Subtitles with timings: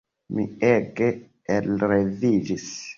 [0.37, 1.11] Mi ege
[1.59, 2.71] elreviĝis.